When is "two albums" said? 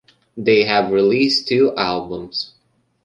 1.47-2.53